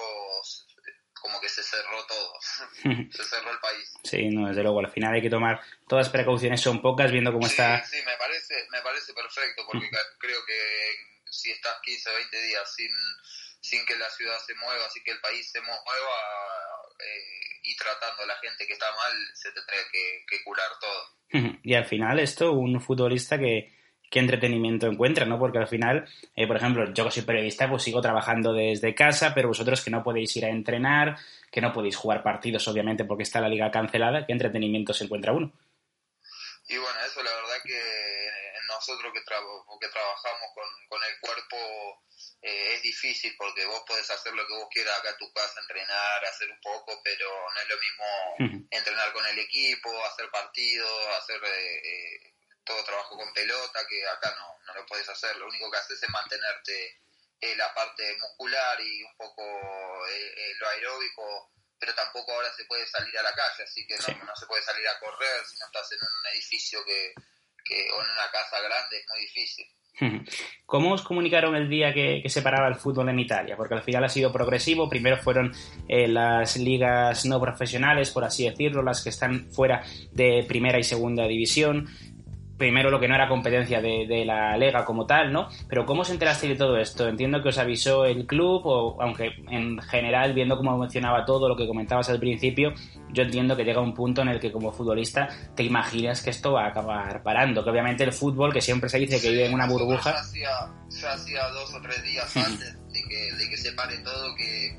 [1.22, 3.92] como que se cerró todo, se cerró el país.
[4.02, 7.32] Sí, no, desde luego, al final hay que tomar todas las precauciones, son pocas, viendo
[7.32, 7.84] cómo está...
[7.86, 10.96] Sí, me parece, me parece perfecto, porque creo que
[11.30, 12.90] si estás 15 o 20 días sin,
[13.60, 15.78] sin que la ciudad se mueva, sin que el país se mueva
[16.98, 20.70] eh, y tratando a la gente que está mal, se te tiene que, que curar
[20.80, 21.21] todo.
[21.62, 23.72] Y al final esto, un futbolista que
[24.12, 25.38] qué entretenimiento encuentra, ¿no?
[25.38, 29.32] Porque al final, eh, por ejemplo, yo que soy periodista, pues sigo trabajando desde casa,
[29.34, 31.16] pero vosotros que no podéis ir a entrenar,
[31.50, 35.32] que no podéis jugar partidos, obviamente, porque está la liga cancelada, ¿qué entretenimiento se encuentra
[35.32, 35.50] uno?
[36.68, 37.80] Y bueno, eso la verdad que
[38.68, 40.48] nosotros que, que trabajamos
[40.88, 41.56] con, el cuerpo
[42.42, 45.60] eh, es difícil porque vos podés hacer lo que vos quieras acá en tu casa,
[45.60, 51.16] entrenar, hacer un poco, pero no es lo mismo entrenar con el equipo, hacer partidos,
[51.16, 51.40] hacer...
[51.44, 52.32] Eh,
[52.64, 55.36] todo trabajo con pelota, que acá no, no lo puedes hacer.
[55.36, 57.00] Lo único que haces es mantenerte
[57.40, 59.42] eh, la parte muscular y un poco
[60.08, 63.96] eh, eh, lo aeróbico, pero tampoco ahora se puede salir a la calle, así que
[63.98, 67.12] no, no se puede salir a correr si no estás en un edificio que,
[67.64, 69.66] que, o en una casa grande, es muy difícil.
[70.66, 73.56] ¿Cómo os comunicaron el día que, que, se paraba el fútbol en Italia?
[73.56, 74.88] Porque al final ha sido progresivo.
[74.88, 75.52] Primero fueron
[75.88, 81.26] las ligas no profesionales, por así decirlo, las que están fuera de primera y segunda
[81.26, 81.88] división
[82.62, 85.48] primero lo que no era competencia de, la Lega como tal, ¿no?
[85.68, 87.08] Pero ¿cómo se enteraste de todo esto?
[87.08, 91.56] Entiendo que os avisó el club, o aunque en general, viendo cómo mencionaba todo lo
[91.56, 92.72] que comentabas al principio,
[93.10, 96.52] yo entiendo que llega un punto en el que como futbolista te imaginas que esto
[96.52, 99.54] va a acabar parando, que obviamente el fútbol, que siempre se dice que vive en
[99.54, 100.12] una burbuja...
[100.12, 104.78] Ya hacía, dos o tres días antes de que, se pare todo, que,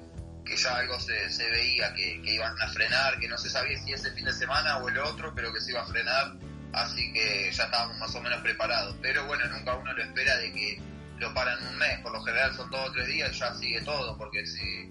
[0.56, 3.92] ya algo se, se veía, que, que iban a frenar, que no se sabía si
[3.92, 6.38] ese fin de semana o el otro, pero que se iba a frenar
[6.74, 8.96] así que ya estábamos más o menos preparados.
[9.02, 10.82] Pero bueno, nunca uno lo espera de que
[11.20, 14.46] lo paran un mes, por lo general son todos tres días, ya sigue todo, porque
[14.46, 14.90] si,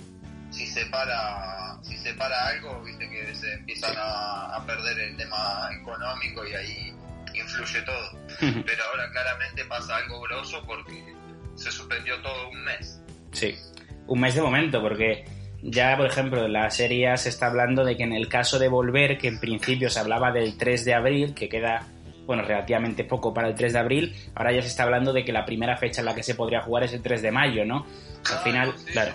[0.51, 5.69] si se para si se para algo, viste que se empiezan a, perder el tema
[5.73, 6.95] económico y ahí
[7.35, 8.19] influye todo.
[8.39, 11.15] Pero ahora claramente pasa algo grosso porque
[11.57, 13.01] se suspendió todo un mes.
[13.33, 13.59] Sí,
[14.07, 15.25] un mes de momento, porque
[15.63, 18.69] ya, por ejemplo, en la serie se está hablando de que en el caso de
[18.69, 21.87] volver, que en principio se hablaba del 3 de abril, que queda,
[22.27, 25.33] bueno, relativamente poco para el 3 de abril, ahora ya se está hablando de que
[25.33, 27.87] la primera fecha en la que se podría jugar es el 3 de mayo, ¿no?
[28.29, 29.13] Al final, claro.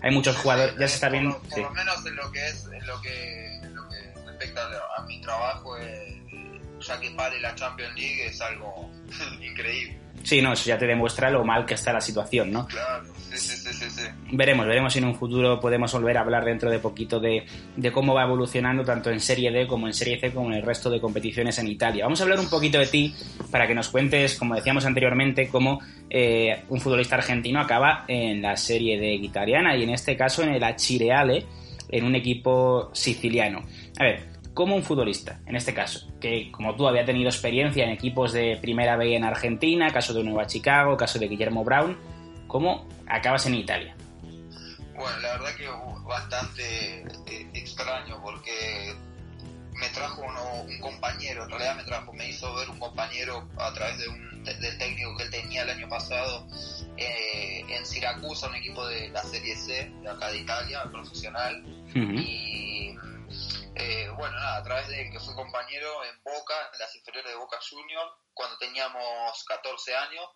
[0.00, 1.38] hay muchos jugadores, ya se está viendo.
[1.38, 4.62] Por, lo menos en lo que es, en lo que, lo que respecta
[4.96, 6.22] a mi trabajo, eh,
[6.80, 8.90] ya que pare la Champions League es algo
[9.42, 10.03] increíble.
[10.24, 12.66] Sí, no, eso ya te demuestra lo mal que está la situación, ¿no?
[12.66, 14.02] Claro, sí, sí, sí, sí.
[14.32, 17.44] Veremos, veremos si en un futuro podemos volver a hablar dentro de poquito de,
[17.92, 20.88] cómo va evolucionando tanto en Serie D como en Serie C como en el resto
[20.88, 22.04] de competiciones en Italia.
[22.04, 23.14] Vamos a hablar un poquito de ti
[23.50, 28.56] para que nos cuentes, como decíamos anteriormente, cómo eh, un futbolista argentino acaba en la
[28.56, 31.44] Serie D italiana y en este caso en el Acireale,
[31.90, 33.62] en un equipo siciliano.
[33.98, 37.90] A ver, como un futbolista, en este caso, que como tú había tenido experiencia en
[37.90, 41.98] equipos de primera B en Argentina, caso de Nueva Chicago, caso de Guillermo Brown,
[42.46, 43.96] ¿cómo acabas en Italia?
[44.94, 45.68] Bueno, la verdad que
[46.06, 48.94] bastante eh, extraño porque
[49.72, 53.98] me trajo un compañero, en realidad me trajo, me hizo ver un compañero a través
[53.98, 56.46] de un, del técnico que él tenía el año pasado
[56.96, 61.64] eh, en Siracusa, un equipo de la Serie C de acá de Italia, profesional,
[61.94, 62.73] y
[63.84, 67.36] eh, bueno, nada, a través de que fui compañero en Boca, en las inferiores de
[67.38, 70.26] Boca Junior, cuando teníamos 14 años,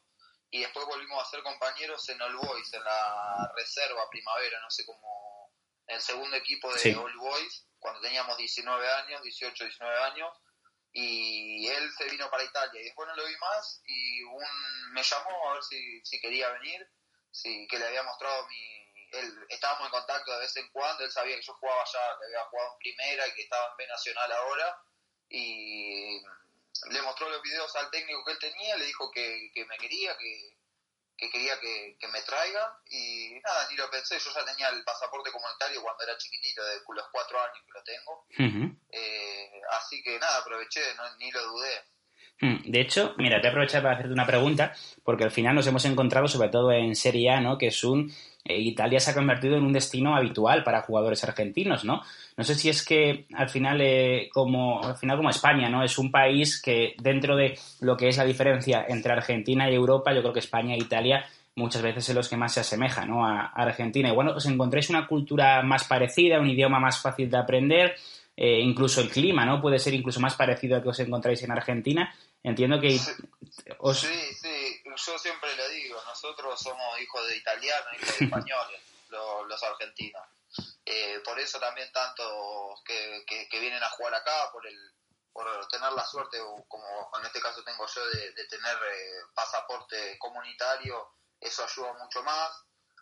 [0.51, 4.85] y después volvimos a ser compañeros en All Boys, en la reserva primavera, no sé
[4.85, 5.53] cómo,
[5.87, 10.31] en el segundo equipo de All Boys, cuando teníamos 19 años, 18, 19 años,
[10.93, 15.03] y él se vino para Italia, y después no lo vi más, y un, me
[15.03, 16.87] llamó a ver si, si quería venir,
[17.31, 21.11] si, que le había mostrado mi él, estábamos en contacto de vez en cuando, él
[21.11, 23.87] sabía que yo jugaba ya, que había jugado en primera y que estaba en B
[23.87, 24.83] Nacional ahora,
[25.31, 26.23] y
[26.91, 30.17] le mostró los videos al técnico que él tenía, le dijo que, que me quería,
[30.17, 30.57] que,
[31.17, 34.85] que quería que, que, me traiga, y nada, ni lo pensé, yo ya tenía el
[34.85, 38.27] pasaporte comunitario cuando era chiquitito, de los cuatro años que lo tengo,
[38.91, 40.81] eh, así que nada, aproveché,
[41.19, 41.85] ni lo dudé.
[42.41, 45.85] Hmm, de hecho, mira, te aprovechar para hacerte una pregunta, porque al final nos hemos
[45.85, 47.59] encontrado, sobre todo en Serie A, ¿no?
[47.59, 48.15] que es un
[48.57, 52.03] Italia se ha convertido en un destino habitual para jugadores argentinos, ¿no?
[52.37, 55.83] No sé si es que al final, eh, como, al final como España, ¿no?
[55.83, 60.13] Es un país que dentro de lo que es la diferencia entre Argentina y Europa,
[60.13, 61.25] yo creo que España e Italia
[61.59, 63.27] muchas veces en los que más se asemeja ¿no?
[63.27, 64.09] a, Argentina.
[64.09, 67.97] Y bueno, os encontráis una cultura más parecida, un idioma más fácil de aprender,
[68.37, 69.61] eh, incluso el clima, ¿no?
[69.61, 72.15] Puede ser incluso más parecido al que os encontráis en Argentina.
[72.43, 72.99] Entiendo que...
[72.99, 73.13] Sí,
[73.95, 79.63] sí, sí, yo siempre le digo, nosotros somos hijos de italianos, hijos de españoles, los,
[79.63, 80.23] argentinos.
[80.85, 84.93] Eh, por eso también tantos que, que, vienen a jugar acá, por el
[85.33, 91.15] por tener la suerte, como en este caso tengo yo, de, tener eh, pasaporte comunitario,
[91.39, 92.51] eso ayuda mucho más.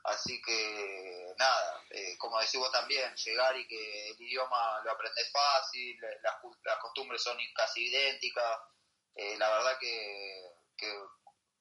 [0.05, 5.33] Así que nada, eh, como decís vos también, llegar y que el idioma lo aprendes
[5.33, 8.59] fácil, las, las costumbres son casi idénticas,
[9.17, 10.43] eh, la verdad que,
[10.77, 10.87] que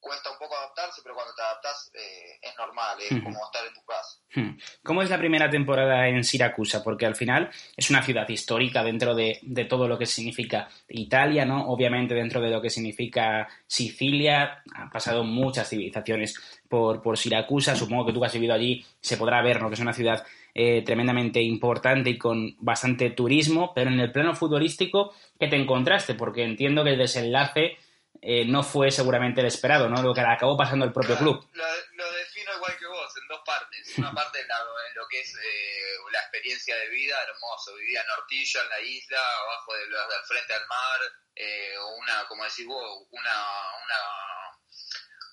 [0.05, 3.73] cuesta un poco adaptarse, pero cuando te adaptas eh, es normal, es como estar en
[3.73, 4.69] tu casa.
[4.83, 6.83] ¿Cómo es la primera temporada en Siracusa?
[6.83, 11.69] Porque al final es una ciudad histórica dentro de, todo lo que significa Italia, ¿no?
[11.69, 16.35] Obviamente dentro de lo que significa Sicilia, han pasado muchas civilizaciones
[16.69, 19.69] por, por Siracusa, supongo que tú has vivido allí, se podrá ver, ¿no?
[19.69, 20.23] Que es una ciudad
[20.55, 26.15] eh, tremendamente importante y con bastante turismo, pero en el plano futbolístico, ¿qué te encontraste?
[26.15, 27.77] Porque entiendo que el desenlace
[28.21, 30.01] eh, no fue seguramente el esperado, ¿no?
[30.01, 31.47] Lo que acabó pasando el propio club.
[31.53, 33.97] Lo, defino igual que vos, en dos partes.
[33.97, 34.47] Una parte en,
[34.95, 37.75] lo que es eh, la experiencia de vida, hermoso.
[37.75, 39.93] Vivía en Ortillo, en la isla, abajo del,
[40.25, 40.99] frente al mar.
[41.35, 43.37] Eh, una, como decís vos, una,
[43.83, 43.99] una,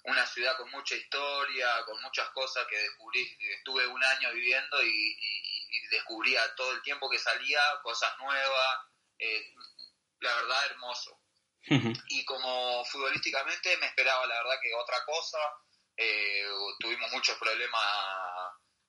[0.04, 3.36] una ciudad con mucha historia, con muchas cosas que descubrí.
[3.58, 5.16] Estuve un año viviendo y,
[5.90, 8.78] descubría todo el tiempo que salía cosas nuevas.
[10.20, 11.22] la verdad, hermoso
[12.08, 15.38] y como futbolísticamente me esperaba la verdad que otra cosa.
[15.96, 16.44] Eh,
[16.80, 17.82] tuvimos muchos problemas,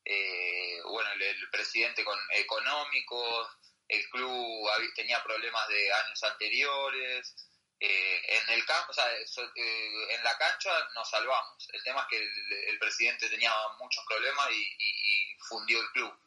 [0.05, 3.49] eh, bueno, el, presidente con económicos,
[3.87, 7.35] el club tenía problemas de años anteriores.
[7.85, 11.67] Eh, en el campo, o sea, en la cancha nos salvamos.
[11.73, 16.17] El tema es que el, presidente tenía muchos problemas y, fundió el club.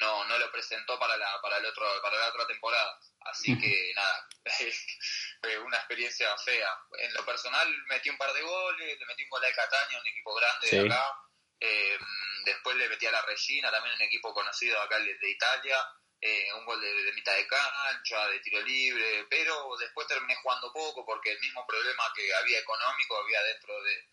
[0.00, 2.98] No, no lo presentó para la, para el otro, para la otra temporada.
[3.26, 4.28] Así que nada,
[5.66, 6.80] una experiencia fea.
[6.98, 10.06] En lo personal metí un par de goles, le metí un gol a Cataño, un
[10.06, 11.14] equipo grande de acá.
[11.60, 11.98] Eh,
[12.46, 15.76] después le metí a la Regina, también un equipo conocido acá de Italia.
[16.24, 21.04] Eh, un gol de, mitad de cancha, de tiro libre, pero después terminé jugando poco
[21.04, 24.06] porque el mismo problema que había económico había dentro de,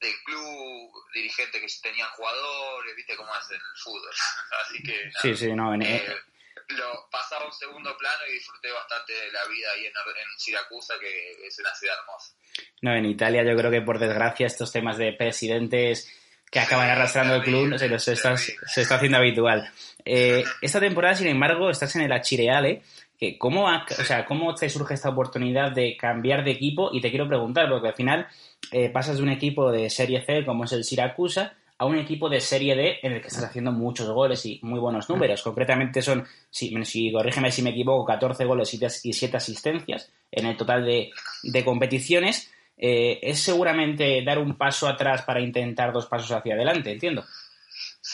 [0.00, 4.10] del club, dirigentes que tenían jugadores, viste cómo es el fútbol.
[4.64, 5.10] Así que...
[5.22, 6.22] sí, sí, no, eh,
[6.70, 10.38] lo pasaba a un segundo plano y disfruté bastante de la vida ahí en, en
[10.38, 12.34] Siracusa, que es una ciudad hermosa.
[12.82, 16.12] No, en Italia yo creo que por desgracia estos temas de presidentes
[16.50, 19.72] que acaban arrastrando el club se, se, está, se está haciendo habitual.
[20.04, 22.82] Eh, esta temporada, sin embargo, estás en el Achireale.
[23.18, 26.90] Que ¿cómo, o sea, ¿Cómo te surge esta oportunidad de cambiar de equipo?
[26.92, 28.26] Y te quiero preguntar, porque al final
[28.72, 32.28] eh, pasas de un equipo de Serie C como es el Siracusa a un equipo
[32.28, 35.42] de Serie D en el que estás haciendo muchos goles y muy buenos números.
[35.42, 40.56] Concretamente son, si, si corrígeme si me equivoco, 14 goles y 7 asistencias en el
[40.56, 41.10] total de,
[41.42, 42.52] de competiciones.
[42.76, 47.24] Eh, es seguramente dar un paso atrás para intentar dos pasos hacia adelante, entiendo.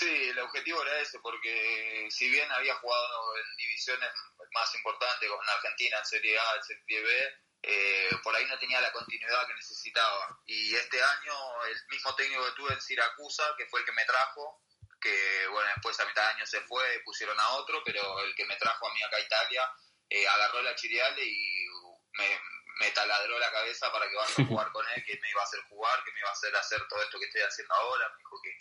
[0.00, 4.08] Sí, el objetivo era ese, porque si bien había jugado en divisiones
[4.50, 7.34] más importantes como en Argentina, en Serie A, en Serie B,
[7.64, 10.40] eh, por ahí no tenía la continuidad que necesitaba.
[10.46, 14.06] Y este año el mismo técnico que tuve en Siracusa, que fue el que me
[14.06, 14.62] trajo,
[14.98, 18.46] que bueno, después a mitad de año se fue, pusieron a otro, pero el que
[18.46, 19.70] me trajo a mí acá a Italia,
[20.08, 21.66] eh, agarró la Chiriale y
[22.12, 22.40] me,
[22.78, 25.44] me, taladró la cabeza para que vaya a jugar con él, que me iba a
[25.44, 28.08] hacer jugar, que me iba a hacer hacer todo esto que estoy haciendo ahora.
[28.08, 28.56] Me dijo que,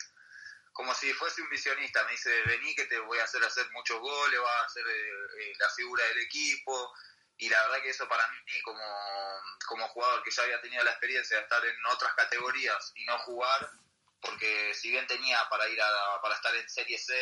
[0.72, 3.98] como si fuese un visionista, me dice, vení que te voy a hacer hacer muchos
[4.00, 6.92] goles, vas a ser eh, la figura del equipo
[7.38, 8.82] y la verdad que eso para mí como,
[9.66, 13.18] como jugador que ya había tenido la experiencia de estar en otras categorías y no
[13.20, 13.70] jugar,
[14.20, 17.14] porque si bien tenía para ir a, para estar en Serie C,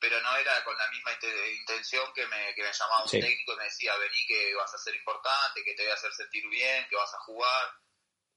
[0.00, 1.12] pero no era con la misma
[1.58, 4.78] intención que me, que me llamaba un técnico y me decía, vení que vas a
[4.78, 7.74] ser importante, que te voy a hacer sentir bien, que vas a jugar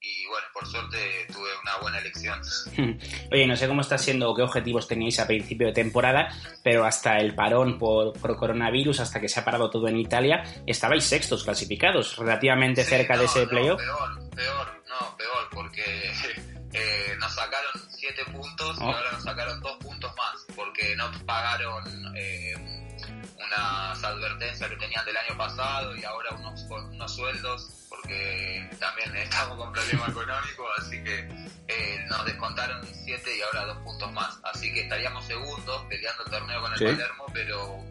[0.02, 2.42] y bueno, por suerte tuve una buena elección.
[3.32, 6.30] Oye, no sé cómo está siendo o qué objetivos teníais a principio de temporada,
[6.64, 11.04] pero hasta el parón por, coronavirus, hasta que se ha parado todo en Italia, estabais
[11.04, 13.82] sextos clasificados, relativamente cerca de ese playoff.
[13.82, 15.84] Peor, peor, no, peor, porque
[16.74, 18.88] eh, nos sacaron siete puntos y oh.
[18.88, 22.54] ahora nos sacaron dos puntos más, porque no pagaron eh,
[23.50, 29.58] unas advertencias que tenían del año pasado y ahora unos, unos sueldos porque también estamos
[29.58, 31.20] con problemas económicos, así que
[31.68, 34.40] eh, nos descontaron 7 y ahora dos puntos más.
[34.44, 37.84] Así que estaríamos segundos peleando el torneo con el Palermo, pero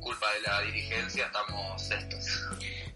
[0.00, 2.46] culpa de la dirigencia estamos sextos.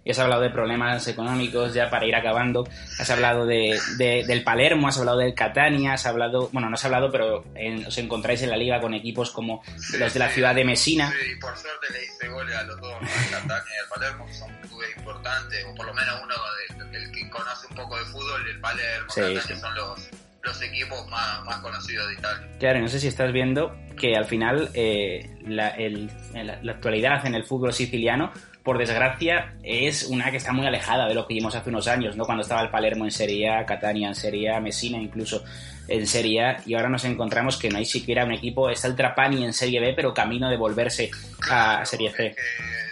[0.09, 2.67] Y has hablado de problemas económicos, ya para ir acabando.
[2.99, 7.13] Has hablado de, del Palermo, has hablado del Catania, has hablado, bueno, no has hablado,
[7.13, 7.45] pero
[7.87, 9.63] os encontráis en la liga con equipos como
[9.99, 11.11] los de la ciudad de Messina.
[11.11, 14.33] Sí, por suerte le hice goles a los dos, al Catania y al Palermo, que
[14.33, 18.49] son clubes importantes, o por lo menos uno del que conoce un poco de fútbol,
[18.49, 20.09] el Palermo, sí, Catania son los
[20.43, 22.49] los equipos más, más, conocidos de Italia.
[22.59, 27.35] Claro, no sé si estás viendo que al final eh, la, el, la, actualidad en
[27.35, 28.33] el fútbol siciliano,
[28.69, 32.17] por desgracia, es una que está muy alejada de lo que vimos hace unos años,
[32.17, 32.27] ¿no?
[32.27, 35.43] Cuando estaba el Palermo en Serie A, Catania en Serie A, Messina incluso
[35.89, 38.95] en Serie A, y ahora nos encontramos que no hay siquiera un equipo, está el
[38.95, 41.11] Trapani en Serie B, pero camino de volverse
[41.49, 42.37] a Serie C.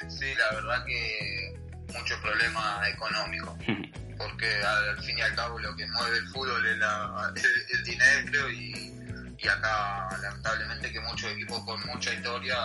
[0.09, 1.55] sí, la verdad que
[1.93, 3.55] mucho problema económico.
[4.16, 7.35] porque al fin y al cabo lo que mueve el fútbol es la,
[7.74, 8.95] el, dinero y,
[9.47, 12.57] y, acá lamentablemente que muchos equipos con mucha historia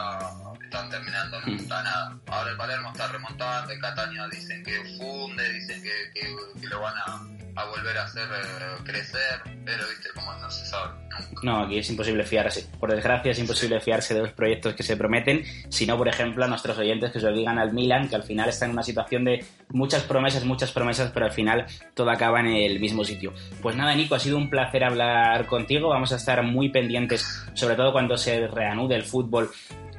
[0.63, 2.17] están terminando no está nada.
[2.27, 6.11] Ahora el Palermo está remontando, el Catania dicen que funde, dicen que,
[6.59, 10.65] que lo van a a volver a hacer eh, crecer, pero viste como no se
[10.65, 11.41] sabe nunca.
[11.43, 12.67] No, aquí es imposible fiarse.
[12.79, 16.47] Por desgracia es imposible fiarse de los proyectos que se prometen, sino por ejemplo a
[16.47, 19.25] nuestros oyentes que se lo digan al Milan, que al final está en una situación
[19.25, 23.33] de muchas promesas, muchas promesas, pero al final todo acaba en el mismo sitio.
[23.61, 25.89] Pues nada, Nico, ha sido un placer hablar contigo.
[25.89, 29.51] Vamos a estar muy pendientes, sobre todo cuando se reanude el fútbol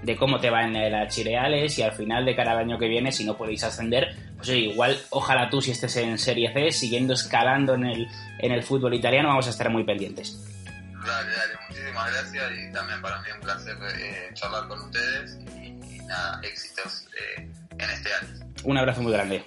[0.03, 3.13] de cómo te va en las Chireales y al final de cada año que viene,
[3.13, 7.75] si no podéis ascender, pues igual ojalá tú si estés en Serie C, siguiendo escalando
[7.75, 8.09] en el,
[8.41, 10.37] en el fútbol italiano, vamos a estar muy pendientes.
[11.05, 15.99] Dale, dale, muchísimas gracias y también para mí un placer eh, charlar con ustedes y,
[16.07, 17.07] nada, éxitos
[17.39, 17.49] eh,
[17.79, 18.47] en este año.
[18.65, 19.45] Un abrazo muy grande.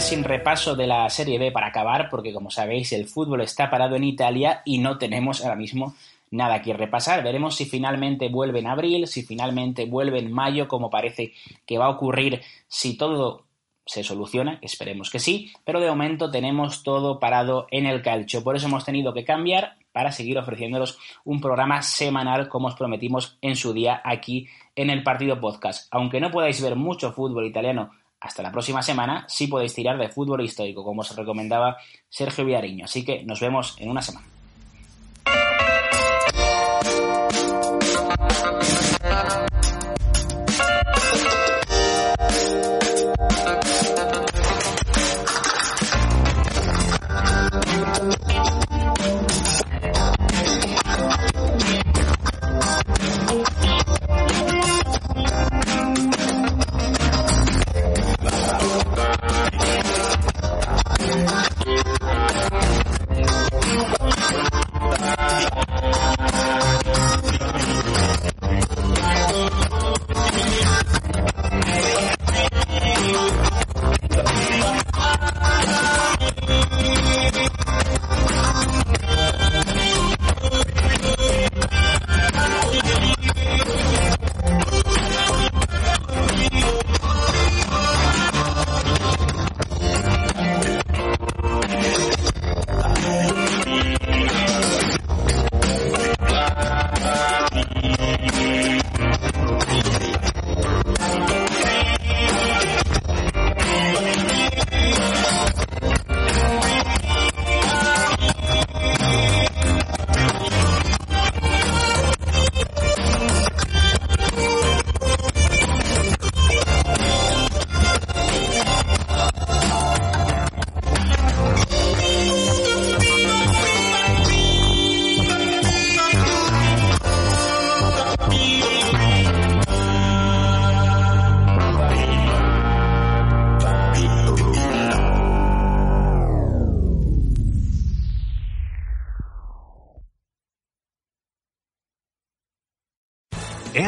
[0.00, 3.96] Sin repaso de la Serie B para acabar, porque como sabéis el fútbol está parado
[3.96, 5.94] en Italia y no tenemos ahora mismo
[6.30, 7.22] nada que repasar.
[7.22, 11.32] Veremos si finalmente vuelve en abril, si finalmente vuelve en mayo, como parece
[11.66, 13.44] que va a ocurrir si todo
[13.86, 18.44] se soluciona, esperemos que sí, pero de momento tenemos todo parado en el calcio.
[18.44, 23.38] Por eso hemos tenido que cambiar para seguir ofreciéndolos un programa semanal como os prometimos
[23.40, 24.46] en su día aquí
[24.76, 25.88] en el Partido Podcast.
[25.90, 27.90] Aunque no podáis ver mucho fútbol italiano
[28.20, 31.76] hasta la próxima semana sí podéis tirar de fútbol histórico, como os recomendaba
[32.08, 32.84] Sergio Villariño.
[32.84, 34.37] Así que nos vemos en una semana.
[61.08, 61.48] Thank
[67.12, 67.17] you.